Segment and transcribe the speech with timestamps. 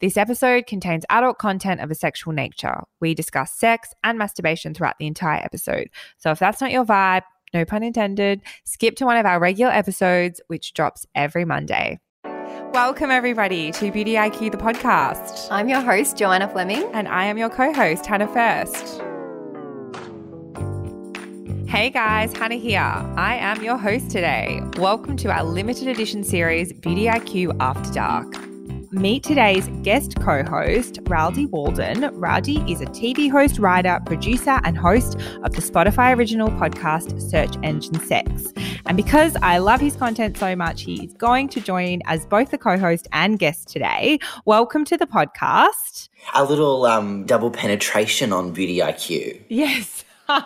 [0.00, 2.84] This episode contains adult content of a sexual nature.
[3.00, 5.88] We discuss sex and masturbation throughout the entire episode.
[6.18, 7.22] So if that's not your vibe,
[7.52, 11.98] no pun intended, skip to one of our regular episodes, which drops every Monday.
[12.72, 15.48] Welcome, everybody, to Beauty IQ, the podcast.
[15.50, 16.88] I'm your host, Joanna Fleming.
[16.92, 19.02] And I am your co host, Hannah First.
[21.68, 22.78] Hey guys, Hannah here.
[22.80, 24.62] I am your host today.
[24.76, 28.47] Welcome to our limited edition series, Beauty IQ After Dark.
[28.90, 32.04] Meet today's guest co host, Raldi Walden.
[32.18, 37.54] Raldi is a TV host, writer, producer, and host of the Spotify original podcast, Search
[37.62, 38.50] Engine Sex.
[38.86, 42.50] And because I love his content so much, he is going to join as both
[42.50, 44.20] the co host and guest today.
[44.46, 46.08] Welcome to the podcast.
[46.34, 49.38] A little um, double penetration on Beauty IQ.
[49.50, 50.06] Yes.
[50.28, 50.44] Guest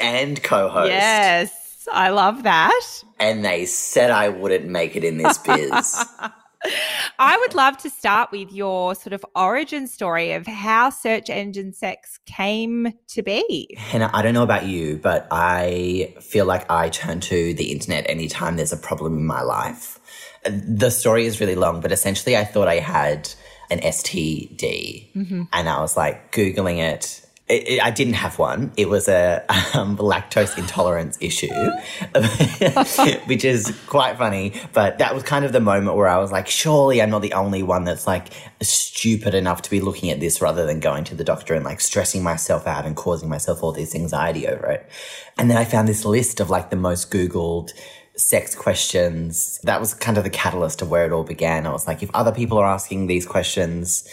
[0.00, 0.90] and co host.
[0.90, 1.59] Yes.
[1.92, 3.02] I love that.
[3.18, 6.04] And they said I wouldn't make it in this biz.
[7.18, 11.72] I would love to start with your sort of origin story of how search engine
[11.72, 13.76] sex came to be.
[13.92, 18.08] And I don't know about you, but I feel like I turn to the internet
[18.08, 19.98] anytime there's a problem in my life.
[20.44, 23.30] The story is really long, but essentially I thought I had
[23.70, 25.42] an STD mm-hmm.
[25.52, 28.72] and I was like Googling it it, it, I didn't have one.
[28.76, 31.48] It was a um, lactose intolerance issue,
[33.26, 34.54] which is quite funny.
[34.72, 37.32] But that was kind of the moment where I was like, surely I'm not the
[37.32, 38.28] only one that's like
[38.62, 41.80] stupid enough to be looking at this rather than going to the doctor and like
[41.80, 44.88] stressing myself out and causing myself all this anxiety over it.
[45.36, 47.72] And then I found this list of like the most Googled
[48.16, 49.58] sex questions.
[49.64, 51.66] That was kind of the catalyst of where it all began.
[51.66, 54.06] I was like, if other people are asking these questions,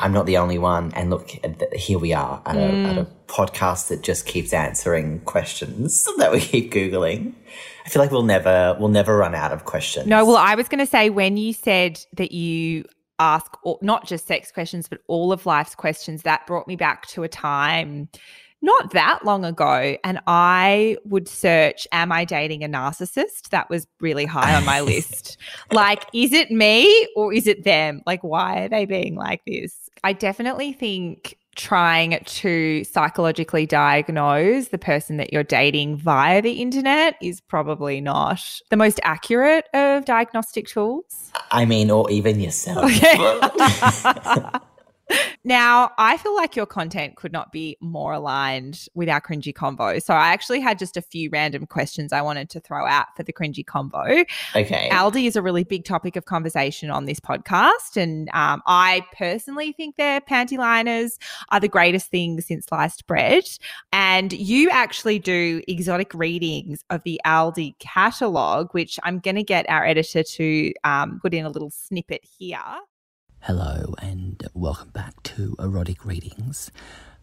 [0.00, 0.92] I'm not the only one.
[0.94, 1.30] And look,
[1.74, 2.86] here we are at, mm.
[2.86, 3.10] a, at a mm.
[3.26, 7.34] podcast that just keeps answering questions that we keep Googling.
[7.84, 10.06] I feel like we'll never, we'll never run out of questions.
[10.06, 12.84] No, well, I was going to say when you said that you
[13.18, 17.06] ask all, not just sex questions, but all of life's questions, that brought me back
[17.08, 18.08] to a time
[18.62, 23.50] not that long ago and I would search, Am I dating a narcissist?
[23.50, 25.38] That was really high on my list.
[25.72, 28.02] Like, is it me or is it them?
[28.06, 29.79] Like, why are they being like this?
[30.02, 37.16] I definitely think trying to psychologically diagnose the person that you're dating via the internet
[37.20, 38.40] is probably not
[38.70, 41.32] the most accurate of diagnostic tools.
[41.50, 42.84] I mean, or even yourself.
[42.84, 44.50] Okay.
[45.42, 50.02] now, I feel like your content could not be more aligned with our cringy convo.
[50.02, 53.22] So I actually had just a few random questions I wanted to throw out for
[53.22, 54.26] the cringy convo.
[54.54, 54.90] Okay.
[54.92, 57.96] Aldi is a really big topic of conversation on this podcast.
[57.96, 61.18] And um, I personally think their panty liners
[61.48, 63.44] are the greatest thing since sliced bread.
[63.92, 69.68] And you actually do exotic readings of the Aldi catalogue, which I'm going to get
[69.70, 72.58] our editor to um, put in a little snippet here.
[73.44, 76.70] Hello, and welcome back to erotic readings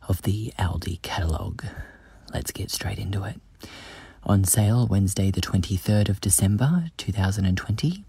[0.09, 1.63] of the Aldi catalogue.
[2.33, 3.39] Let's get straight into it.
[4.23, 8.03] On sale Wednesday, the 23rd of December 2020.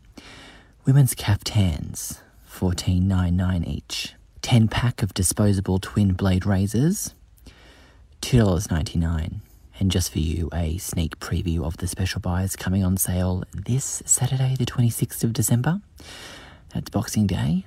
[0.86, 4.14] Women's caftans, 14.99 each.
[4.40, 7.14] 10 pack of disposable twin blade razors,
[8.22, 9.34] $2.99.
[9.78, 14.02] And just for you, a sneak preview of the special buys coming on sale this
[14.06, 15.82] Saturday, the 26th of December.
[16.72, 17.66] That's Boxing Day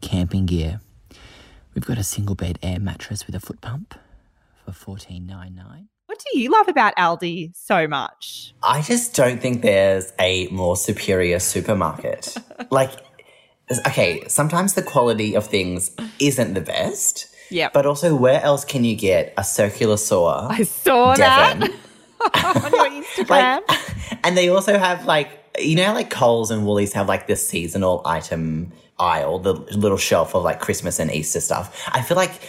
[0.00, 0.80] camping gear.
[1.74, 3.94] We've got a single bed air mattress with a foot pump
[4.64, 5.88] for fourteen nine nine.
[6.06, 8.54] What do you love about Aldi so much?
[8.62, 12.36] I just don't think there's a more superior supermarket.
[12.70, 12.90] like,
[13.86, 17.26] okay, sometimes the quality of things isn't the best.
[17.50, 17.70] Yeah.
[17.72, 20.48] But also, where else can you get a circular saw?
[20.48, 21.60] I saw Devon?
[21.60, 21.72] that
[22.64, 23.68] on your Instagram.
[23.68, 25.28] like, and they also have like,
[25.58, 30.34] you know, like Coles and Woolies have like this seasonal item aisle, the little shelf
[30.34, 31.88] of like Christmas and Easter stuff.
[31.92, 32.40] I feel like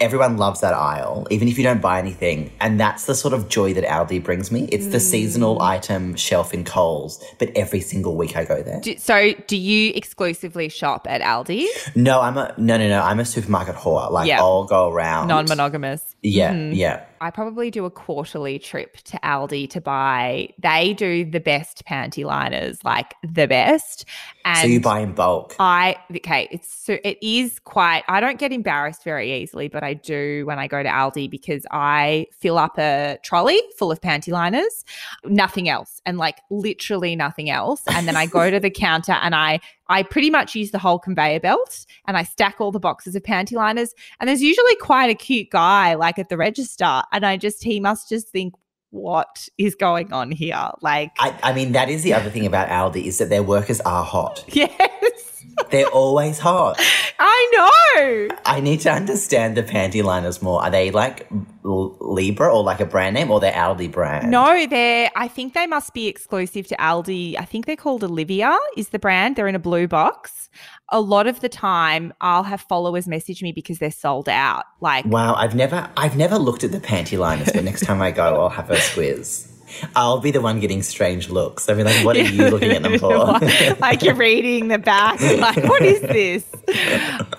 [0.00, 2.52] everyone loves that aisle, even if you don't buy anything.
[2.60, 4.68] And that's the sort of joy that Aldi brings me.
[4.70, 4.92] It's mm.
[4.92, 8.80] the seasonal item shelf in Coles, but every single week I go there.
[8.80, 11.66] Do, so, do you exclusively shop at Aldi?
[11.96, 13.02] No, I'm a no, no, no.
[13.02, 14.10] I'm a supermarket whore.
[14.10, 14.40] Like yep.
[14.40, 16.14] I'll go around non-monogamous.
[16.22, 16.74] Yeah, mm-hmm.
[16.74, 17.04] yeah.
[17.20, 20.48] I probably do a quarterly trip to Aldi to buy.
[20.58, 24.04] They do the best panty liners, like the best.
[24.44, 25.54] And so you buy in bulk.
[25.58, 26.48] I okay.
[26.50, 28.04] It's so it is quite.
[28.08, 31.66] I don't get embarrassed very easily but I do when I go to Aldi because
[31.70, 34.84] I fill up a trolley full of panty liners,
[35.24, 37.82] nothing else, and like literally nothing else.
[37.88, 40.98] And then I go to the counter and I I pretty much use the whole
[40.98, 43.94] conveyor belt and I stack all the boxes of panty liners.
[44.20, 47.02] And there's usually quite a cute guy like at the register.
[47.12, 48.54] And I just, he must just think,
[48.90, 50.70] what is going on here?
[50.80, 53.80] Like, I, I mean, that is the other thing about Aldi is that their workers
[53.80, 54.44] are hot.
[54.48, 55.33] yes,
[55.70, 56.76] They're always hot.
[57.18, 58.36] I know.
[58.44, 60.60] I need to understand the panty liners more.
[60.62, 61.28] Are they like
[61.64, 64.30] L- Libra or like a brand name or they're Aldi brand?
[64.30, 67.36] No, they're, I think they must be exclusive to Aldi.
[67.38, 69.36] I think they're called Olivia, is the brand.
[69.36, 70.50] They're in a blue box.
[70.90, 74.64] A lot of the time, I'll have followers message me because they're sold out.
[74.80, 78.10] Like, Wow, I've never I've never looked at the panty liners, but next time I
[78.10, 79.50] go, I'll have a squiz.
[79.96, 81.68] I'll be the one getting strange looks.
[81.68, 83.38] I'll be like, what are you looking at them for?
[83.80, 85.20] like you're reading the back.
[85.44, 86.44] Like, what is this?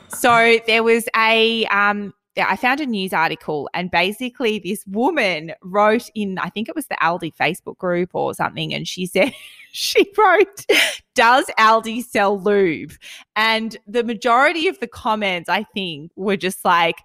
[0.10, 6.10] So there was a um I found a news article and basically this woman wrote
[6.13, 9.33] in I think it was the Aldi Facebook group or something and she said
[9.71, 10.66] she wrote
[11.16, 12.92] does Aldi sell lube?
[13.36, 16.98] And the majority of the comments I think were just like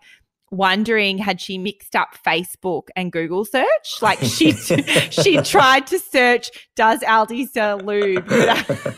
[0.51, 3.67] wondering had she mixed up Facebook and Google search?
[4.03, 4.53] Like she
[5.11, 8.97] she tried to search does Aldi sell lube, but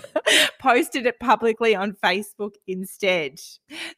[0.59, 3.41] posted it publicly on Facebook instead.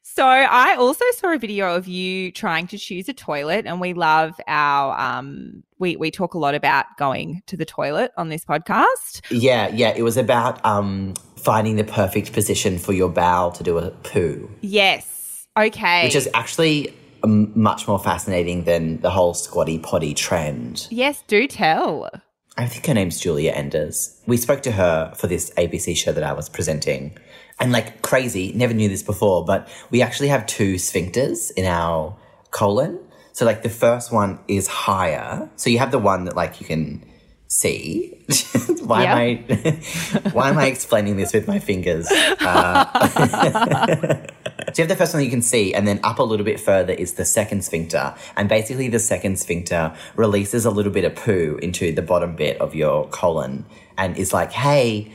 [0.02, 3.92] So I also saw a video of you trying to choose a toilet, and we
[3.94, 8.44] love our um we we talk a lot about going to the toilet on this
[8.44, 9.20] podcast.
[9.30, 9.92] yeah, yeah.
[9.96, 14.50] It was about um finding the perfect position for your bowel to do a poo,
[14.62, 15.46] Yes.
[15.56, 16.04] Okay.
[16.04, 16.92] which is actually
[17.26, 20.86] much more fascinating than the whole squatty potty trend.
[20.90, 22.10] yes, do tell.
[22.56, 24.20] I think her name's Giulia Enders.
[24.26, 27.16] We spoke to her for this ABC show that I was presenting.
[27.58, 32.16] And like crazy, never knew this before, but we actually have two sphincters in our
[32.50, 33.00] colon.
[33.32, 35.48] So like the first one is higher.
[35.56, 37.04] So you have the one that like you can
[37.48, 38.24] see.
[38.84, 39.80] why am I
[40.32, 42.06] why am I explaining this with my fingers?
[42.10, 44.26] Uh,
[44.66, 46.44] so you have the first one that you can see, and then up a little
[46.44, 48.14] bit further is the second sphincter.
[48.36, 52.60] And basically, the second sphincter releases a little bit of poo into the bottom bit
[52.60, 53.64] of your colon
[53.96, 55.12] and is like, hey,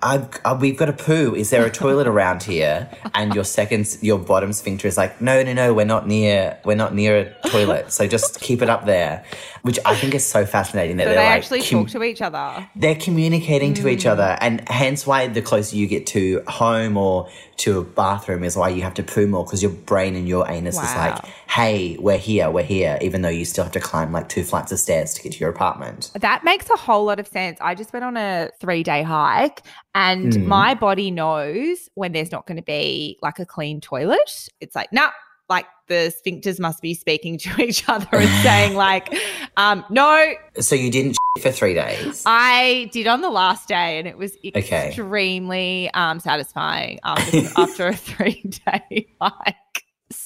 [0.00, 0.28] I've,
[0.60, 1.34] we've got a poo.
[1.34, 2.88] Is there a toilet around here?
[3.14, 6.76] And your second, your bottom sphincter is like, no, no, no, we're not near, we're
[6.76, 7.90] not near a toilet.
[7.92, 9.24] So just keep it up there,
[9.68, 12.02] which I think is so fascinating that So they're they like, actually com- talk to
[12.02, 12.66] each other.
[12.74, 17.28] they're communicating to each other, and hence why the closer you get to home or
[17.58, 20.48] to a bathroom is why you have to poo more because your brain and your
[20.48, 21.18] anus is like,
[21.50, 24.72] hey, we're here, we're here, even though you still have to climb like two flights
[24.72, 26.10] of stairs to get to your apartment.
[26.14, 27.58] That makes a whole lot of sense.
[27.60, 29.60] I just went on a three day hike
[29.94, 30.46] and Mm.
[30.46, 34.48] my body knows when there's not going to be like a clean toilet.
[34.60, 35.10] It's like, nah,
[35.48, 39.14] like the sphincters must be speaking to each other and saying, like,
[39.56, 42.22] um, no, So you didn't for three days.
[42.26, 44.88] I did on the last day and it was Okay.
[44.88, 49.54] extremely um, satisfying after, after a three day hike.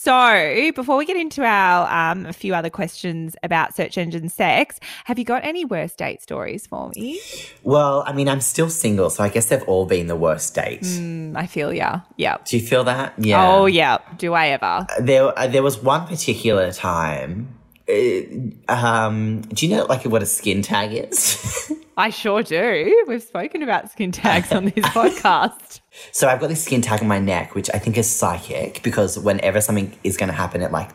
[0.02, 4.80] So, before we get into our um, a few other questions about search engine sex,
[5.04, 7.20] have you got any worst date stories for me?
[7.62, 10.80] well, I mean, I'm still single, so I guess they've all been the worst date.
[10.80, 12.46] Mm, I feel yeah, Yep.
[12.46, 13.14] Do you feel that?
[13.16, 13.48] Yeah.
[13.48, 13.98] Oh, yeah.
[14.18, 14.88] Do I ever?
[14.98, 17.56] There, uh, there was one particular time.
[17.88, 21.72] Uh, um, do you know like what a skin tag is?
[21.96, 23.04] I sure do.
[23.06, 25.80] We've spoken about skin tags on this podcast.
[26.10, 29.18] So I've got this skin tag on my neck, which I think is psychic because
[29.18, 30.90] whenever something is going to happen, it like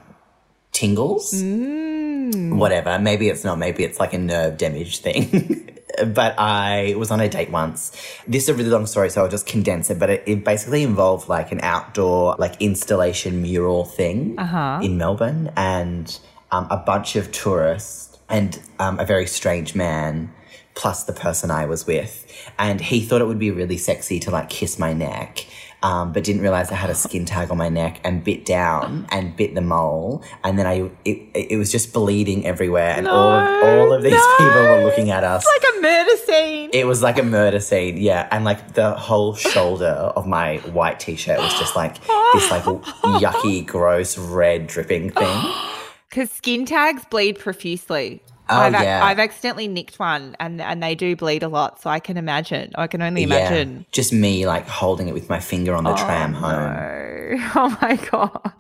[0.72, 1.34] tingles.
[1.34, 3.00] Whatever.
[3.00, 3.58] Maybe it's not.
[3.58, 5.70] Maybe it's like a nerve damage thing.
[6.14, 7.92] but I was on a date once.
[8.28, 10.00] This is a really long story, so I'll just condense it.
[10.00, 14.38] But it, it basically involved like an outdoor like installation mural thing
[14.84, 16.20] in Melbourne, and
[16.52, 20.32] um, a bunch of tourists and um, a very strange man
[20.78, 22.26] plus the person I was with.
[22.58, 25.46] And he thought it would be really sexy to like kiss my neck,
[25.82, 29.08] um, but didn't realize I had a skin tag on my neck and bit down
[29.10, 30.24] and bit the mole.
[30.44, 32.94] And then I, it, it was just bleeding everywhere.
[32.96, 34.36] And all, of, all of these no.
[34.38, 35.44] people were looking at us.
[35.48, 36.70] It's like a murder scene.
[36.74, 38.28] it was like a murder scene, yeah.
[38.32, 41.96] And like the whole shoulder of my white t shirt was just like
[42.34, 42.64] this like
[43.24, 45.54] yucky, gross, red dripping thing.
[46.10, 48.24] Because skin tags bleed profusely.
[48.50, 49.04] Oh, I've, yeah.
[49.04, 51.82] I've accidentally nicked one and, and they do bleed a lot.
[51.82, 52.72] So I can imagine.
[52.76, 53.78] I can only imagine.
[53.78, 53.84] Yeah.
[53.92, 56.52] Just me like holding it with my finger on the oh, tram home.
[56.52, 58.54] Oh, oh my God.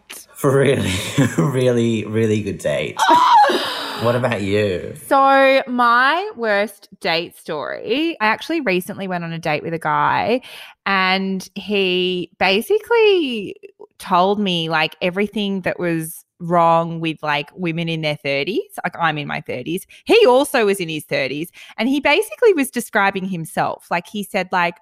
[0.44, 0.94] Really,
[1.38, 2.98] really, really good date.
[4.01, 4.94] what about you?
[5.08, 10.41] So, my worst date story, I actually recently went on a date with a guy
[10.86, 13.56] and he basically
[13.98, 18.60] told me like everything that was wrong with like women in their 30s.
[18.84, 19.84] Like I'm in my 30s.
[20.06, 23.88] He also was in his 30s and he basically was describing himself.
[23.89, 24.77] Like he said like,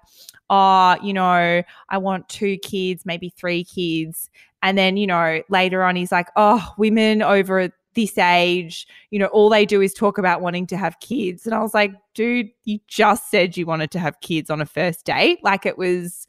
[0.50, 4.30] "Oh, you know, I want two kids, maybe three kids."
[4.62, 9.26] And then, you know, later on he's like, "Oh, women over this age, you know,
[9.26, 12.50] all they do is talk about wanting to have kids." And I was like, "Dude,
[12.64, 16.26] you just said you wanted to have kids on a first date." Like it was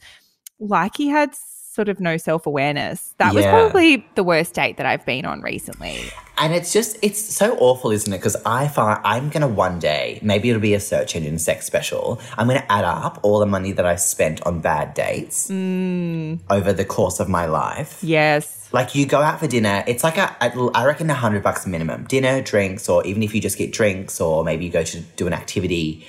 [0.59, 1.35] like he had
[1.77, 3.13] sort of no self awareness.
[3.19, 6.11] That was probably the worst date that I've been on recently.
[6.39, 8.17] And it's just, it's so awful, isn't it?
[8.17, 11.65] Because I find I'm going to one day, maybe it'll be a search engine sex
[11.65, 12.19] special.
[12.35, 16.39] I'm going to add up all the money that I spent on bad dates mm.
[16.49, 18.03] over the course of my life.
[18.03, 18.69] Yes.
[18.71, 21.67] Like you go out for dinner, it's like a, a- I reckon a hundred bucks
[21.67, 22.05] minimum.
[22.05, 25.27] Dinner, drinks, or even if you just get drinks, or maybe you go to do
[25.27, 26.05] an activity,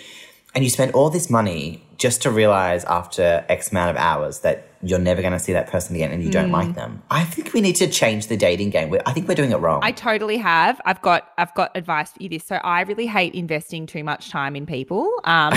[0.55, 4.69] and you spend all this money just to realize after X amount of hours that
[4.83, 7.03] you're never going to see that person again and you don't like them.
[7.11, 8.97] I think we need to change the dating game.
[9.05, 9.81] I think we're doing it wrong.
[9.83, 10.81] I totally have.
[10.85, 12.45] I've got I've got advice for you this.
[12.45, 15.13] So I really hate investing too much time in people.
[15.25, 15.53] Um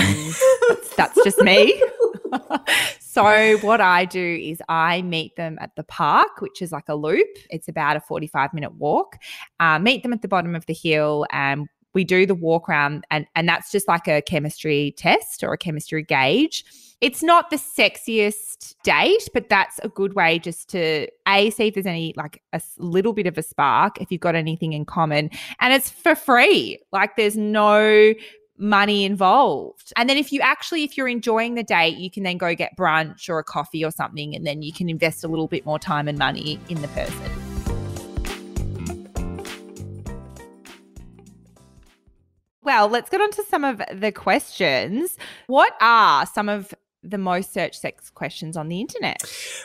[0.68, 1.80] that's, that's just me.
[3.00, 6.96] so what I do is I meet them at the park, which is like a
[6.96, 7.28] loop.
[7.50, 9.18] It's about a 45 minute walk.
[9.60, 13.04] Uh, meet them at the bottom of the hill and we do the walk around
[13.10, 16.64] and and that's just like a chemistry test or a chemistry gauge.
[17.00, 21.74] It's not the sexiest date, but that's a good way just to a see if
[21.74, 25.30] there's any like a little bit of a spark if you've got anything in common,
[25.60, 26.78] and it's for free.
[26.92, 28.14] Like there's no
[28.58, 29.92] money involved.
[29.96, 32.76] And then if you actually if you're enjoying the date, you can then go get
[32.76, 35.78] brunch or a coffee or something and then you can invest a little bit more
[35.78, 37.41] time and money in the person.
[42.64, 45.16] Well, let's get on to some of the questions.
[45.46, 49.22] What are some of the most searched sex questions on the internet?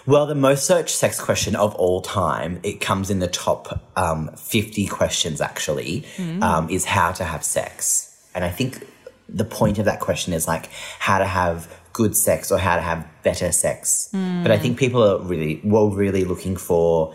[0.07, 4.29] Well, the most searched sex question of all time, it comes in the top um,
[4.35, 6.05] 50 questions actually,
[6.41, 8.27] um, is how to have sex.
[8.33, 8.85] And I think
[9.29, 12.81] the point of that question is like how to have good sex or how to
[12.81, 14.09] have better sex.
[14.11, 17.13] But I think people are really, were really looking for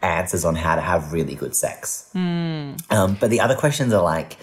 [0.00, 2.10] answers on how to have really good sex.
[2.90, 4.36] Um, but the other questions are like,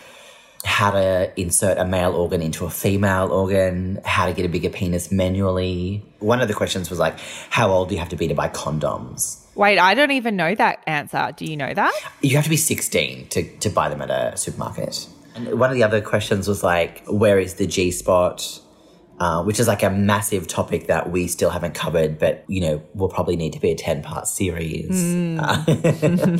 [0.65, 4.69] how to insert a male organ into a female organ, how to get a bigger
[4.69, 6.03] penis manually.
[6.19, 7.17] One of the questions was like,
[7.49, 9.45] how old do you have to be to buy condoms?
[9.55, 11.33] Wait, I don't even know that answer.
[11.35, 11.93] Do you know that?
[12.21, 15.07] You have to be 16 to, to buy them at a supermarket.
[15.35, 18.61] And one of the other questions was like, where is the G spot?
[19.19, 22.81] Uh, which is like a massive topic that we still haven't covered, but you know,
[22.93, 24.89] will probably need to be a 10 part series.
[25.37, 25.65] Uh,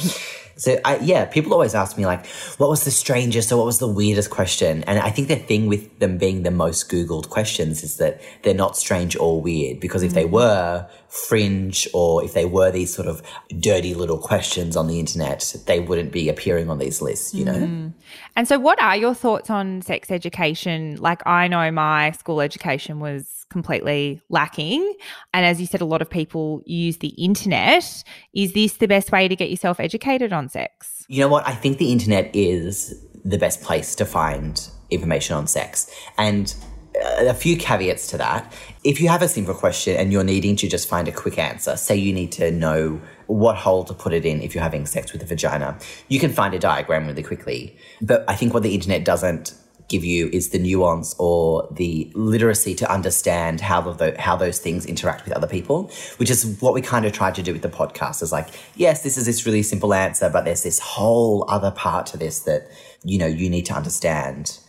[0.60, 2.25] so, I, yeah, people always ask me, like,
[2.58, 4.84] what was the strangest or what was the weirdest question?
[4.84, 8.54] And I think the thing with them being the most Googled questions is that they're
[8.54, 10.32] not strange or weird, because if they mm.
[10.32, 13.22] were fringe or if they were these sort of
[13.60, 17.60] dirty little questions on the internet, they wouldn't be appearing on these lists, you know?
[17.60, 17.88] Hmm.
[18.36, 20.98] And so, what are your thoughts on sex education?
[20.98, 24.96] Like, I know my school education was completely lacking.
[25.34, 28.04] And as you said, a lot of people use the internet.
[28.34, 31.06] Is this the best way to get yourself educated on sex?
[31.08, 31.48] You know what?
[31.48, 35.89] I think the internet is the best place to find information on sex.
[36.18, 36.54] And
[37.01, 38.51] a few caveats to that.
[38.84, 41.75] If you have a simple question and you're needing to just find a quick answer,
[41.77, 45.13] say you need to know what hole to put it in if you're having sex
[45.13, 45.77] with a vagina,
[46.08, 47.77] you can find a diagram really quickly.
[48.01, 49.53] But I think what the internet doesn't
[49.89, 54.86] give you is the nuance or the literacy to understand how the, how those things
[54.86, 57.70] interact with other people, which is what we kind of tried to do with the
[57.70, 58.22] podcast.
[58.22, 62.06] Is like, yes, this is this really simple answer, but there's this whole other part
[62.08, 62.70] to this that
[63.03, 64.60] you know you need to understand.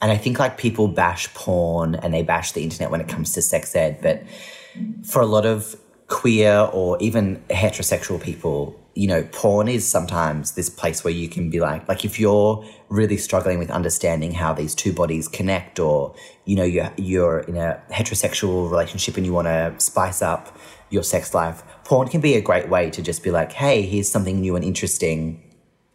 [0.00, 3.32] And I think like people bash porn and they bash the internet when it comes
[3.32, 4.22] to sex ed, but
[5.04, 5.76] for a lot of
[6.06, 11.50] queer or even heterosexual people, you know, porn is sometimes this place where you can
[11.50, 16.14] be like, like if you're really struggling with understanding how these two bodies connect, or
[16.46, 20.56] you know, you're you're in a heterosexual relationship and you want to spice up
[20.90, 24.08] your sex life, porn can be a great way to just be like, hey, here's
[24.08, 25.42] something new and interesting.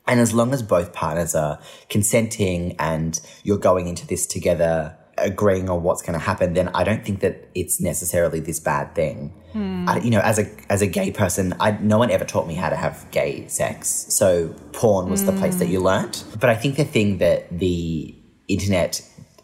[0.07, 5.69] And as long as both partners are consenting and you're going into this together, agreeing
[5.69, 9.29] on what's going to happen, then I don't think that it's necessarily this bad thing.
[9.53, 9.87] Hmm.
[9.87, 12.55] I, you know, as a as a gay person, I no one ever taught me
[12.55, 15.85] how to have gay sex, so porn was the place that you hmm.
[15.85, 16.25] learnt.
[16.39, 18.15] But I think the thing that the
[18.47, 19.01] internet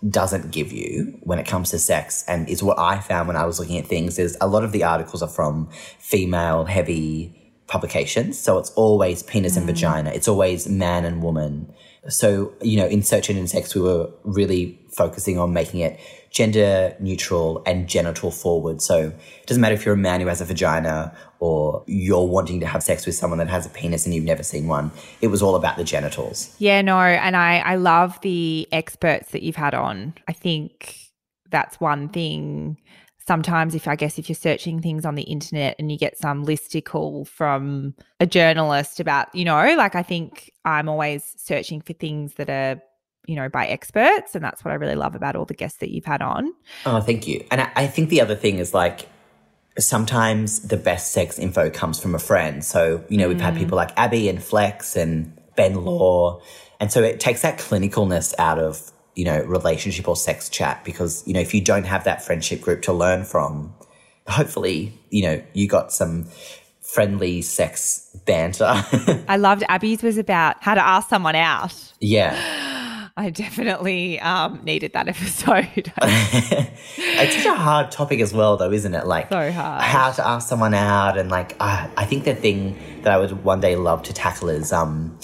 [0.08, 3.46] doesn't give you when it comes to sex, and is what I found when I
[3.46, 7.39] was looking at things, is a lot of the articles are from female heavy
[7.70, 8.38] publications.
[8.38, 9.72] So it's always penis and hmm.
[9.72, 10.10] vagina.
[10.10, 11.72] It's always man and woman.
[12.08, 16.00] So, you know, in Search Engine Sex, we were really focusing on making it
[16.32, 18.82] gender neutral and genital forward.
[18.82, 22.60] So it doesn't matter if you're a man who has a vagina or you're wanting
[22.62, 24.92] to have sex with someone that has a penis and you've never seen one.
[25.22, 26.56] It was all about the genitals.
[26.60, 30.14] Yeah, no, and I I love the experts that you've had on.
[30.28, 30.96] I think
[31.50, 32.78] that's one thing
[33.30, 36.48] sometimes if I guess if you're searching things on the internet and you get some
[36.48, 42.34] listicle from a journalist about, you know, like I think I'm always searching for things
[42.38, 42.82] that are,
[43.28, 44.34] you know, by experts.
[44.34, 46.52] And that's what I really love about all the guests that you've had on.
[46.88, 47.46] Oh, thank you.
[47.52, 49.08] And I, I think the other thing is like
[49.78, 52.66] sometimes the best sex info comes from a friend.
[52.66, 53.60] So, you know, we've had mm.
[53.60, 56.42] people like Abby and Flex and Ben Law.
[56.80, 61.26] And so it takes that clinicalness out of you know, relationship or sex chat because,
[61.28, 63.74] you know, if you don't have that friendship group to learn from,
[64.28, 66.26] hopefully, you know, you got some
[66.82, 68.66] friendly sex banter.
[69.28, 71.94] I loved Abby's was about how to ask someone out.
[72.00, 72.36] Yeah.
[73.18, 75.92] I definitely um, needed that episode.
[76.02, 79.06] it's such a hard topic as well, though, isn't it?
[79.06, 79.82] Like, so hard.
[79.82, 83.44] How to ask someone out, and like, uh, I think the thing that I would
[83.44, 85.20] one day love to tackle is um,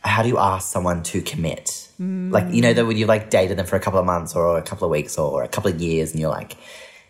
[0.00, 1.83] how do you ask someone to commit?
[2.00, 2.32] Mm.
[2.32, 4.58] Like, you know, that when you've like dated them for a couple of months or
[4.58, 6.56] a couple of weeks or a couple of years and you're like,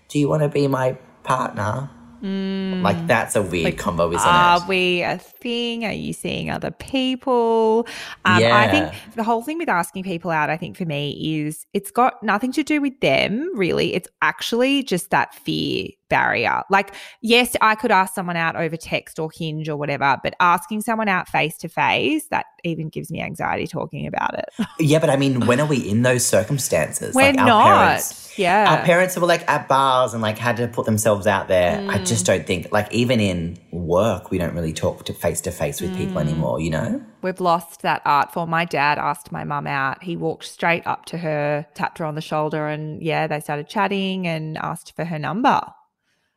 [0.08, 1.90] do you want to be my partner?
[2.22, 2.82] Mm.
[2.82, 4.62] Like that's a weird like, combo, isn't are it?
[4.62, 7.86] Are we a Are you seeing other people?
[8.24, 8.56] Um, yeah.
[8.56, 11.90] I think the whole thing with asking people out, I think for me, is it's
[11.90, 13.94] got nothing to do with them, really.
[13.94, 16.62] It's actually just that fear barrier.
[16.70, 20.82] Like, yes, I could ask someone out over text or hinge or whatever, but asking
[20.82, 24.48] someone out face to face, that even gives me anxiety talking about it.
[24.78, 27.14] yeah, but I mean, when are we in those circumstances?
[27.14, 27.64] We're like not.
[27.64, 28.76] Parents, yeah.
[28.76, 31.78] Our parents were like at bars and like had to put themselves out there.
[31.78, 31.90] Mm.
[31.90, 35.50] I just don't think, like, even in work, we don't really talk to face to
[35.50, 35.96] face with mm.
[35.96, 37.02] people anymore, you know?
[37.22, 38.50] We've lost that art form.
[38.50, 40.02] My dad asked my mum out.
[40.02, 43.68] He walked straight up to her, tapped her on the shoulder, and yeah, they started
[43.68, 45.60] chatting and asked for her number.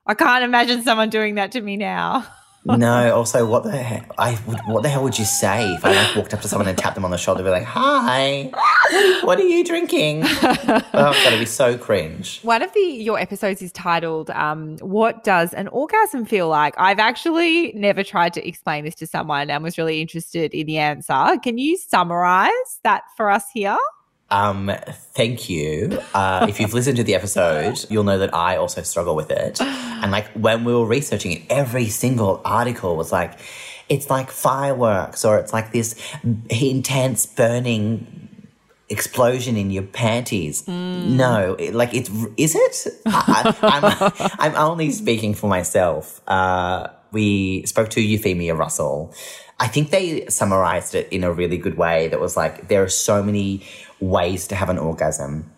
[0.06, 2.26] I can't imagine someone doing that to me now.
[2.76, 3.16] no.
[3.18, 4.06] Also, what the hell?
[4.18, 6.68] I would, what the hell would you say if I like walked up to someone
[6.68, 8.52] and tapped them on the shoulder, and be like, "Hi,
[9.24, 12.42] what are you drinking?" oh, that'd be so cringe.
[12.44, 17.00] One of the your episodes is titled um, "What Does an Orgasm Feel Like?" I've
[17.00, 21.38] actually never tried to explain this to someone and was really interested in the answer.
[21.42, 22.52] Can you summarize
[22.84, 23.78] that for us here?
[24.30, 24.72] Um,
[25.14, 26.00] thank you.
[26.14, 29.62] Uh, if you've listened to the episode, you'll know that I also struggle with it.
[29.62, 33.40] And like when we were researching it, every single article was like,
[33.90, 35.96] it's like fireworks or it's like this
[36.50, 38.28] intense burning
[38.90, 40.64] explosion in your panties.
[40.64, 41.16] Mm.
[41.16, 43.02] No, it, like it's is it?
[43.06, 46.22] I, am I'm, I'm only speaking for myself.
[46.28, 49.14] Uh, we spoke to Euphemia Russell.
[49.60, 52.10] I think they summarized it in a really good way.
[52.10, 53.64] That was like there are so many
[54.00, 55.52] ways to have an orgasm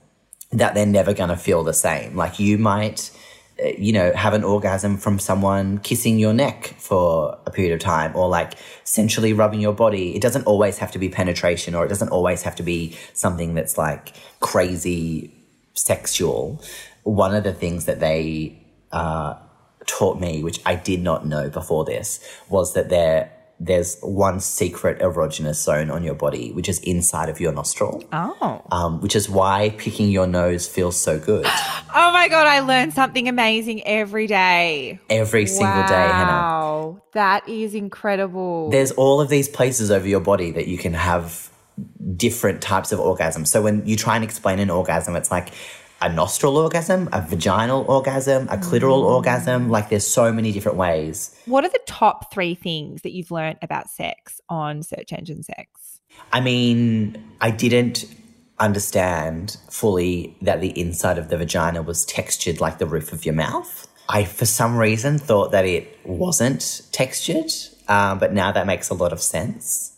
[0.51, 2.15] that they're never going to feel the same.
[2.15, 3.11] Like you might,
[3.63, 7.79] uh, you know, have an orgasm from someone kissing your neck for a period of
[7.79, 10.15] time or like sensually rubbing your body.
[10.15, 13.53] It doesn't always have to be penetration or it doesn't always have to be something
[13.53, 15.33] that's like crazy
[15.73, 16.61] sexual.
[17.03, 19.35] One of the things that they uh,
[19.85, 24.99] taught me, which I did not know before this, was that there there's one secret
[24.99, 28.03] erogenous zone on your body, which is inside of your nostril.
[28.13, 28.61] Oh.
[28.71, 31.45] Um, which is why picking your nose feels so good.
[31.95, 34.99] oh my God, I learn something amazing every day.
[35.09, 35.87] Every single wow.
[35.87, 36.31] day, Hannah.
[36.31, 38.69] Wow, that is incredible.
[38.69, 41.51] There's all of these places over your body that you can have
[42.15, 43.47] different types of orgasms.
[43.47, 45.49] So when you try and explain an orgasm, it's like
[46.01, 49.15] a nostril orgasm, a vaginal orgasm, a clitoral mm.
[49.15, 49.69] orgasm.
[49.69, 51.35] Like there's so many different ways.
[51.45, 55.99] What are the top three things that you've learned about sex on Search Engine Sex?
[56.31, 58.05] I mean, I didn't
[58.59, 63.35] understand fully that the inside of the vagina was textured like the roof of your
[63.35, 63.87] mouth.
[64.09, 67.51] I, for some reason, thought that it wasn't textured,
[67.87, 69.95] um, but now that makes a lot of sense.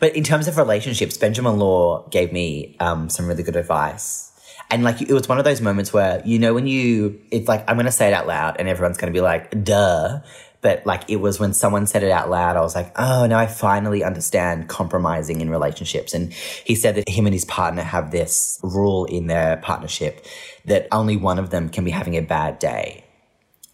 [0.00, 4.23] But in terms of relationships, Benjamin Law gave me um, some really good advice
[4.70, 7.68] and like it was one of those moments where you know when you it's like
[7.68, 10.20] I'm gonna say it out loud and everyone's gonna be like duh.
[10.60, 13.38] But like it was when someone said it out loud, I was like, oh, now
[13.38, 16.14] I finally understand compromising in relationships.
[16.14, 20.24] And he said that him and his partner have this rule in their partnership
[20.64, 23.04] that only one of them can be having a bad day.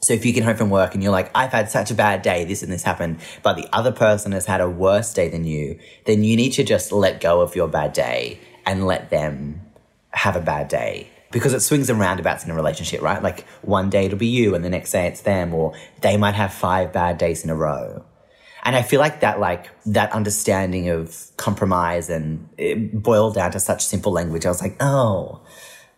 [0.00, 2.22] So if you get home from work and you're like, I've had such a bad
[2.22, 5.44] day, this and this happened, but the other person has had a worse day than
[5.44, 9.60] you, then you need to just let go of your bad day and let them
[10.12, 13.22] have a bad day because it swings and roundabouts in a relationship, right?
[13.22, 16.34] Like one day it'll be you and the next day it's them, or they might
[16.34, 18.04] have five bad days in a row.
[18.62, 23.60] And I feel like that, like that understanding of compromise and it boiled down to
[23.60, 24.44] such simple language.
[24.44, 25.40] I was like, oh,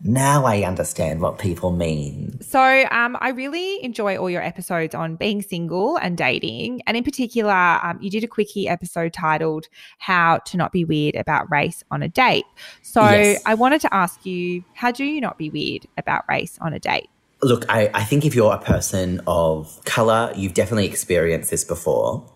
[0.04, 2.40] Now I understand what people mean.
[2.40, 2.60] So,
[2.90, 6.82] um, I really enjoy all your episodes on being single and dating.
[6.88, 11.14] And in particular, um, you did a quickie episode titled How to Not Be Weird
[11.14, 12.46] About Race on a Date.
[12.82, 13.42] So, Yes.
[13.46, 16.80] I wanted to ask you, how do you not be weird about race on a
[16.80, 17.08] date?
[17.40, 22.28] Look, I, I think if you're a person of color, you've definitely experienced this before.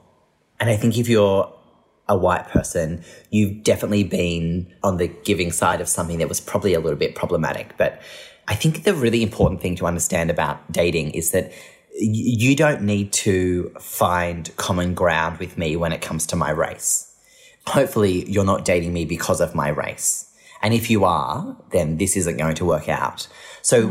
[0.61, 1.53] And I think if you're
[2.09, 6.75] a white person, you've definitely been on the giving side of something that was probably
[6.75, 7.77] a little bit problematic.
[7.77, 8.01] But
[8.49, 11.53] I think the really important thing to understand about dating is that
[11.99, 17.13] you don't need to find common ground with me when it comes to my race.
[17.67, 20.33] Hopefully, you're not dating me because of my race.
[20.63, 23.29] And if you are, then this isn't going to work out.
[23.63, 23.89] So,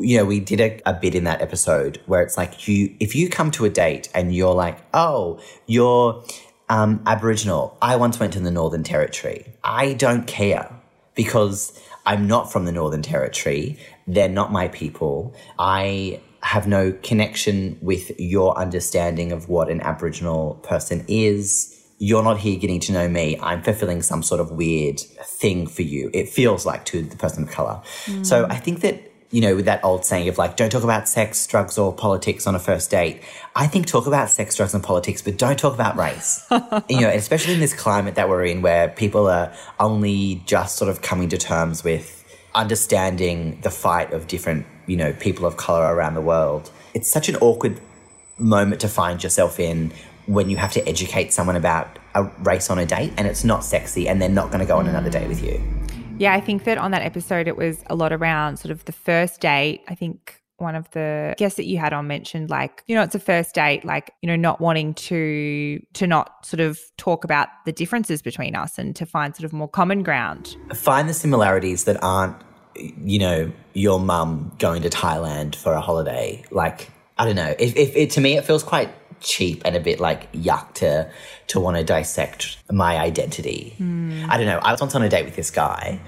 [0.00, 3.14] you know, we did a, a bit in that episode where it's like you, if
[3.14, 6.22] you come to a date and you're like, oh, you're
[6.68, 7.76] um, Aboriginal.
[7.80, 9.46] I once went to the Northern Territory.
[9.62, 10.70] I don't care
[11.14, 13.78] because I'm not from the Northern Territory.
[14.06, 15.34] They're not my people.
[15.58, 21.72] I have no connection with your understanding of what an Aboriginal person is.
[21.98, 23.38] You're not here getting to know me.
[23.40, 26.10] I'm fulfilling some sort of weird thing for you.
[26.12, 27.80] It feels like to the person of color.
[28.22, 31.08] So I think that you know, with that old saying of like, don't talk about
[31.08, 33.22] sex, drugs, or politics on a first date.
[33.54, 36.46] I think talk about sex, drugs, and politics, but don't talk about race.
[36.88, 40.90] you know, especially in this climate that we're in where people are only just sort
[40.90, 45.94] of coming to terms with understanding the fight of different, you know, people of color
[45.94, 46.70] around the world.
[46.94, 47.80] It's such an awkward
[48.38, 49.92] moment to find yourself in
[50.26, 53.64] when you have to educate someone about a race on a date and it's not
[53.64, 55.62] sexy and they're not going to go on another date with you.
[56.18, 58.92] Yeah, I think that on that episode, it was a lot around sort of the
[58.92, 59.82] first date.
[59.88, 63.14] I think one of the guests that you had on mentioned like you know it's
[63.14, 67.48] a first date like you know not wanting to to not sort of talk about
[67.66, 70.56] the differences between us and to find sort of more common ground.
[70.74, 72.36] Find the similarities that aren't
[72.74, 76.42] you know your mum going to thailand for a holiday.
[76.50, 77.54] Like i don't know.
[77.58, 81.10] If, if it to me it feels quite cheap and a bit like yuck to
[81.48, 83.74] to want to dissect my identity.
[84.28, 86.00] I don't know i was once on a date with this guy.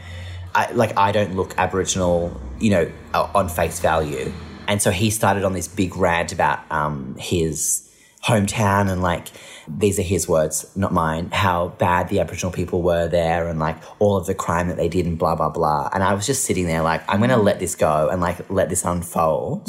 [0.55, 4.33] I, like I don't look Aboriginal, you know, on face value,
[4.67, 7.89] and so he started on this big rant about um, his
[8.25, 9.29] hometown and like
[9.69, 13.77] these are his words, not mine, how bad the Aboriginal people were there and like
[13.99, 15.91] all of the crime that they did and blah blah blah.
[15.93, 18.69] And I was just sitting there like, I'm gonna let this go and like let
[18.69, 19.69] this unfold.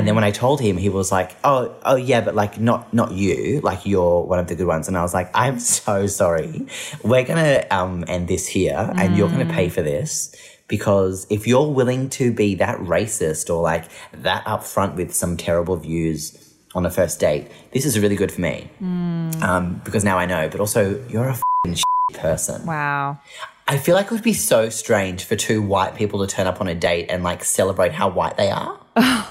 [0.00, 2.94] And then when I told him, he was like, "Oh, oh yeah, but like not
[2.94, 6.06] not you, like you're one of the good ones." And I was like, "I'm so
[6.06, 6.66] sorry.
[7.04, 10.34] We're gonna um, end this here, and you're gonna pay for this
[10.68, 15.76] because if you're willing to be that racist or like that upfront with some terrible
[15.76, 18.70] views on a first date, this is really good for me
[19.42, 20.48] um, because now I know.
[20.48, 21.76] But also, you're a fing
[22.14, 22.64] person.
[22.64, 23.18] wow
[23.68, 26.60] I feel like it would be so strange for two white people to turn up
[26.60, 28.80] on a date and like celebrate how white they are.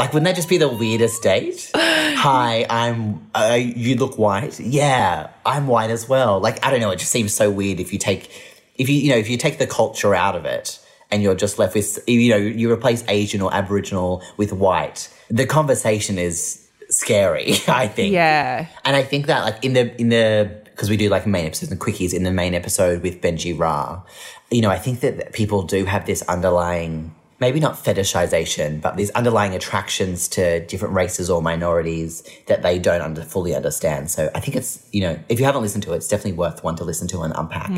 [0.00, 1.70] like, wouldn't that just be the weirdest date?
[1.76, 3.30] Hi, I'm.
[3.34, 4.58] Uh, you look white.
[4.58, 6.40] Yeah, I'm white as well.
[6.40, 6.90] Like, I don't know.
[6.90, 8.30] It just seems so weird if you take,
[8.76, 11.58] if you you know, if you take the culture out of it and you're just
[11.58, 15.12] left with, you know, you replace Asian or Aboriginal with white.
[15.28, 17.56] The conversation is scary.
[17.68, 18.14] I think.
[18.14, 21.44] yeah And I think that like in the in the because we do like main
[21.44, 24.06] episodes and quickies in the main episode with Benji Law,
[24.50, 29.10] you know, I think that people do have this underlying maybe not fetishization, but these
[29.10, 34.10] underlying attractions to different races or minorities that they don't under, fully understand.
[34.10, 36.62] So I think it's, you know, if you haven't listened to it, it's definitely worth
[36.62, 37.70] one to listen to and unpack.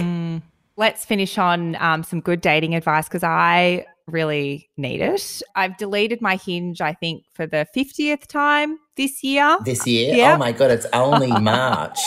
[0.76, 6.20] let's finish on um, some good dating advice because i really need it i've deleted
[6.22, 10.34] my hinge i think for the 50th time this year This year, Yeah.
[10.34, 11.98] oh my god, it's only March.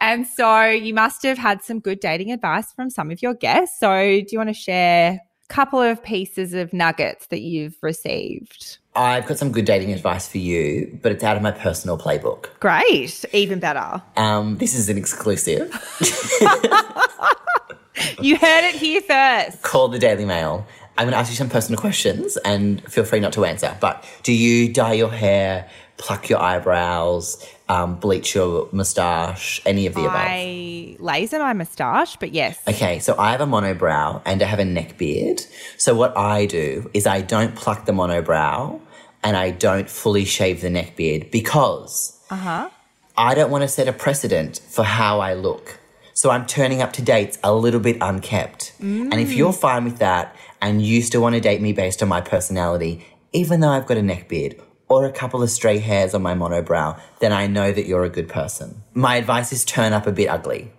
[0.00, 3.78] and so you must have had some good dating advice from some of your guests.
[3.80, 3.88] So
[4.20, 5.20] do you want to share
[5.54, 8.78] couple of pieces of nuggets that you've received?
[8.96, 12.46] I've got some good dating advice for you, but it's out of my personal playbook.
[12.58, 14.02] Great, even better.
[14.16, 15.70] Um, this is an exclusive.
[18.20, 19.62] You heard it here first.
[19.62, 20.66] Call the Daily Mail.
[20.96, 23.76] I'm going to ask you some personal questions and feel free not to answer.
[23.80, 29.94] But do you dye your hair, pluck your eyebrows, um, bleach your moustache, any of
[29.94, 30.14] the above?
[30.14, 32.60] I laser my moustache, but yes.
[32.68, 35.42] Okay, so I have a monobrow and I have a neck beard.
[35.76, 38.80] So what I do is I don't pluck the monobrow
[39.22, 42.70] and I don't fully shave the neck beard because uh-huh.
[43.16, 45.78] I don't want to set a precedent for how I look.
[46.12, 48.72] So I'm turning up to dates a little bit unkept.
[48.80, 52.08] And if you're fine with that and you still want to date me based on
[52.08, 54.54] my personality, even though I've got a neck beard
[54.88, 58.10] or a couple of stray hairs on my monobrow, then I know that you're a
[58.10, 58.82] good person.
[58.94, 60.70] My advice is turn up a bit ugly.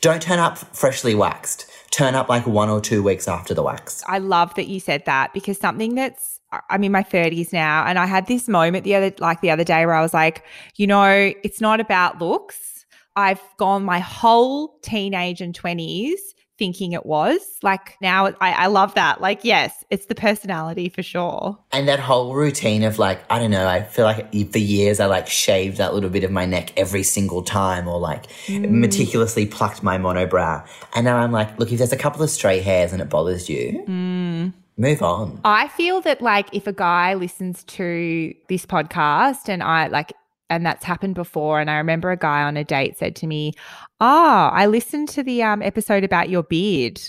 [0.00, 1.70] Don't turn up freshly waxed.
[1.90, 4.02] turn up like one or two weeks after the wax.
[4.08, 7.98] I love that you said that because something that's I'm in my 30s now and
[7.98, 10.44] I had this moment the other like the other day where I was like,
[10.76, 12.84] you know, it's not about looks.
[13.16, 16.18] I've gone my whole teenage and 20s
[16.58, 17.40] thinking it was.
[17.62, 19.20] Like now I, I love that.
[19.20, 21.58] Like, yes, it's the personality for sure.
[21.72, 25.06] And that whole routine of like, I don't know, I feel like for years I
[25.06, 28.68] like shaved that little bit of my neck every single time or like mm.
[28.68, 30.66] meticulously plucked my monobrow.
[30.94, 33.48] And now I'm like, look, if there's a couple of stray hairs and it bothers
[33.48, 34.52] you, mm.
[34.76, 35.40] move on.
[35.44, 40.12] I feel that like if a guy listens to this podcast and I like
[40.50, 43.54] and that's happened before and I remember a guy on a date said to me,
[44.00, 47.00] "Oh, I listened to the um episode about your beard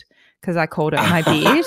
[0.42, 1.66] because I called it my beard."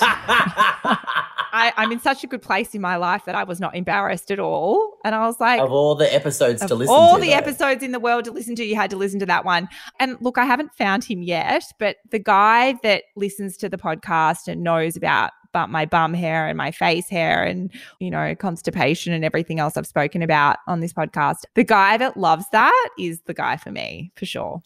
[1.51, 4.31] I, I'm in such a good place in my life that I was not embarrassed
[4.31, 4.99] at all.
[5.05, 7.13] And I was like, of all the episodes to listen all to.
[7.15, 7.35] All the though.
[7.35, 9.69] episodes in the world to listen to, you had to listen to that one.
[9.99, 14.47] And look, I haven't found him yet, but the guy that listens to the podcast
[14.47, 19.15] and knows about but my bum hair and my face hair and you know constipation
[19.15, 23.23] and everything else I've spoken about on this podcast, the guy that loves that is
[23.23, 24.63] the guy for me for sure.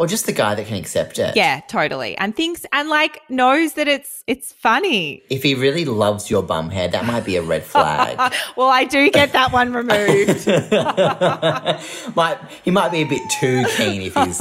[0.00, 1.36] Or just the guy that can accept it.
[1.36, 2.16] Yeah, totally.
[2.16, 5.22] And thinks and like knows that it's it's funny.
[5.28, 8.32] If he really loves your bum hair, that might be a red flag.
[8.56, 10.46] well, I do get that one removed.
[12.16, 14.40] might he might be a bit too keen if he's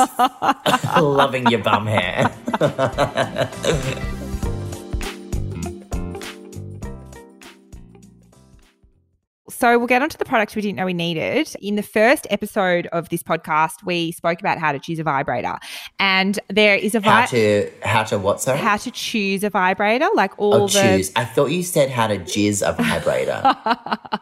[0.98, 2.32] loving your bum hair.
[9.60, 11.54] So we'll get onto the product we didn't know we needed.
[11.62, 15.58] In the first episode of this podcast, we spoke about how to choose a vibrator,
[16.00, 18.58] and there is a How to how to what sorry?
[18.58, 20.82] how to choose a vibrator, like all oh, the.
[20.82, 21.12] choose.
[21.14, 23.42] I thought you said how to jizz a vibrator.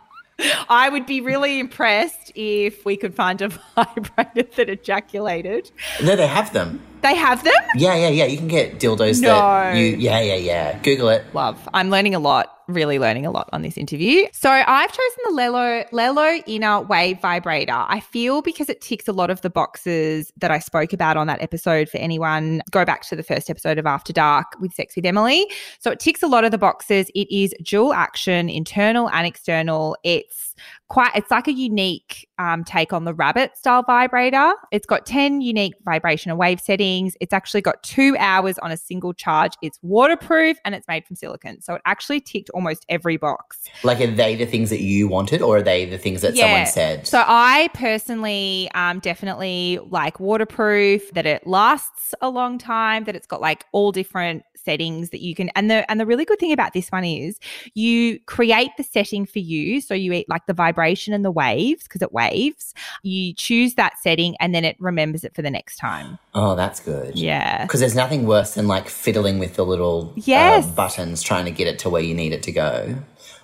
[0.70, 5.70] I would be really impressed if we could find a vibrator that ejaculated.
[6.04, 6.82] no, they have them.
[7.08, 7.54] They have them.
[7.76, 8.26] Yeah, yeah, yeah.
[8.26, 9.80] You can get dildos that No.
[9.80, 9.96] you.
[9.96, 10.78] Yeah, yeah, yeah.
[10.80, 11.24] Google it.
[11.34, 11.58] Love.
[11.74, 12.54] I'm learning a lot.
[12.68, 14.28] Really learning a lot on this interview.
[14.34, 17.72] So I've chosen the Lelo Lelo Ina Wave Vibrator.
[17.88, 21.28] I feel because it ticks a lot of the boxes that I spoke about on
[21.28, 21.88] that episode.
[21.88, 25.50] For anyone, go back to the first episode of After Dark with Sex with Emily.
[25.80, 27.10] So it ticks a lot of the boxes.
[27.16, 29.96] It is dual action, internal and external.
[30.04, 30.47] It's
[30.88, 31.12] quite.
[31.16, 34.54] It's like a unique um, take on the rabbit style vibrator.
[34.72, 37.16] It's got ten unique vibration and wave settings.
[37.22, 39.54] It's actually got two hours on a single charge.
[39.62, 41.62] It's waterproof and it's made from silicone.
[41.62, 43.64] So it actually ticked almost every box.
[43.84, 46.66] Like, are they the things that you wanted, or are they the things that someone
[46.66, 47.08] said?
[47.08, 53.28] So I personally um, definitely like waterproof, that it lasts a long time, that it's
[53.28, 56.52] got like all different settings that you can and the and the really good thing
[56.52, 57.40] about this one is
[57.74, 59.82] you create the setting for you.
[59.82, 62.74] So you eat like the vibration and the waves because it waves.
[63.04, 66.20] You choose that setting and then it remembers it for the next time.
[66.34, 67.16] Oh, that's good.
[67.16, 67.64] yeah.
[67.64, 71.68] Because there's nothing worse than like fiddling with the little uh, buttons trying to get
[71.68, 72.96] it to where you need it to go.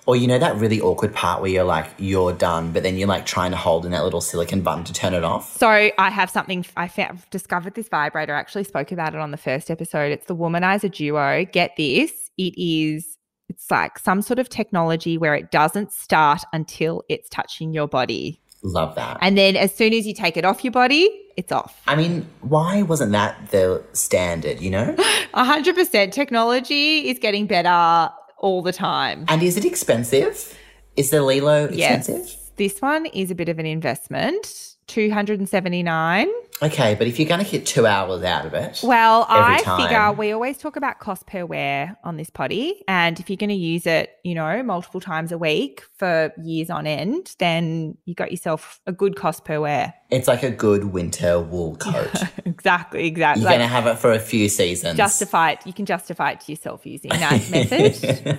[0.06, 3.08] Or you know that really awkward part where you're like you're done, but then you're
[3.08, 5.56] like trying to hold in that little silicon button to turn it off.
[5.56, 8.34] So I have something I found, discovered this vibrator.
[8.34, 10.12] I actually spoke about it on the first episode.
[10.12, 11.46] It's the Womanizer Duo.
[11.46, 13.14] Get this, it is
[13.48, 18.40] it's like some sort of technology where it doesn't start until it's touching your body.
[18.62, 19.18] Love that.
[19.20, 21.82] And then as soon as you take it off your body, it's off.
[21.86, 24.60] I mean, why wasn't that the standard?
[24.60, 24.96] You know.
[25.34, 28.10] 100% technology is getting better
[28.44, 29.24] all the time.
[29.28, 30.56] and is it expensive?
[30.96, 32.26] Is the Lelo expensive?
[32.26, 32.50] Yes.
[32.56, 34.73] This one is a bit of an investment.
[34.86, 36.28] 279.
[36.62, 39.80] Okay, but if you're going to get two hours out of it, Well, I time.
[39.82, 42.82] figure we always talk about cost per wear on this potty.
[42.86, 46.70] And if you're going to use it, you know, multiple times a week for years
[46.70, 49.94] on end, then you got yourself a good cost per wear.
[50.10, 52.12] it's like a good winter wool coat.
[52.44, 53.42] exactly, exactly.
[53.42, 54.96] You're Like, going to have it for a few seasons.
[54.96, 55.66] justify it.
[55.66, 58.38] You can justify it to yourself using that method.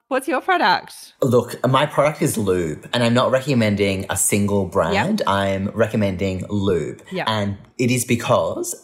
[0.11, 1.13] What's your product?
[1.21, 5.21] Look, my product is lube, and I'm not recommending a single brand.
[5.25, 7.01] I'm recommending lube.
[7.13, 7.29] Yep.
[7.29, 8.75] And it is because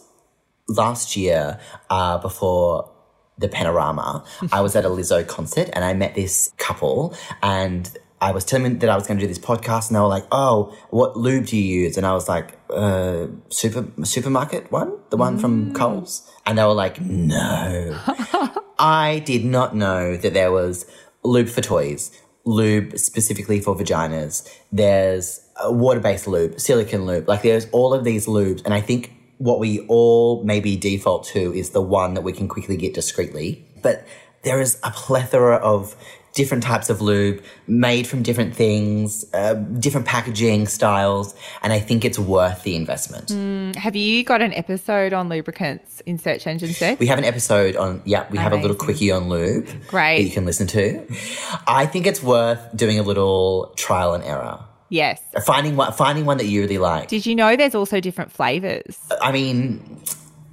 [0.68, 1.60] last year,
[1.90, 2.90] uh, before
[3.36, 8.32] the Panorama, I was at a Lizzo concert and I met this couple and I
[8.32, 10.24] was telling them that I was going to do this podcast and they were like,
[10.32, 11.98] oh, what lube do you use?
[11.98, 16.26] And I was like, uh, super, supermarket one, the one from Coles.
[16.46, 18.00] And they were like, no.
[18.78, 20.86] I did not know that there was
[21.28, 22.10] lube for toys,
[22.44, 24.48] lube specifically for vaginas.
[24.72, 27.28] There's a water-based lube, silicon lube.
[27.28, 31.54] Like there's all of these lubes, and I think what we all maybe default to
[31.54, 33.64] is the one that we can quickly get discreetly.
[33.82, 34.06] But
[34.42, 35.94] there is a plethora of
[36.38, 42.04] different types of lube made from different things, uh, different packaging styles, and I think
[42.04, 43.74] it's worth the investment.
[43.76, 47.00] Have you got an episode on lubricants in search engine search?
[47.00, 50.18] We have an episode on, yeah, we have a little quickie on lube Great.
[50.18, 51.04] that you can listen to.
[51.66, 54.60] I think it's worth doing a little trial and error.
[54.90, 55.20] yes.
[55.44, 57.08] Finding one, finding one that you really like.
[57.08, 58.96] Did you know there's also different flavors?
[59.20, 60.00] I mean,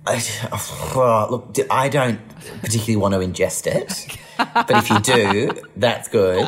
[0.07, 2.19] I, look, I don't
[2.61, 6.43] particularly want to ingest it, but if you do, that's good.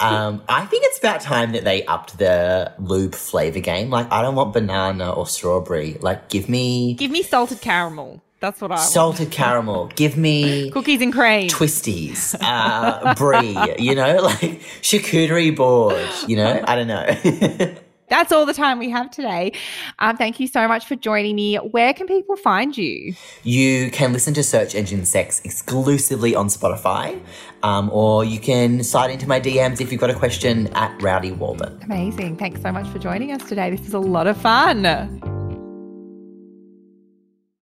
[0.00, 3.90] Um, I think it's about time that they upped the lube flavor game.
[3.90, 5.98] Like, I don't want banana or strawberry.
[6.00, 8.22] Like, give me Give me salted caramel.
[8.40, 8.88] That's what I want.
[8.88, 9.88] salted caramel.
[9.94, 11.48] Give me Cookies and cream.
[11.48, 13.56] twisties, uh, brie.
[13.78, 16.08] You know, like charcuterie board.
[16.26, 17.74] You know, I don't know.
[18.12, 19.52] That's all the time we have today.
[19.98, 21.56] Um, thank you so much for joining me.
[21.56, 23.14] Where can people find you?
[23.42, 27.18] You can listen to Search Engine Sex exclusively on Spotify,
[27.62, 31.32] um, or you can slide into my DMs if you've got a question at Rowdy
[31.32, 31.80] Walden.
[31.84, 32.36] Amazing.
[32.36, 33.70] Thanks so much for joining us today.
[33.70, 35.41] This is a lot of fun.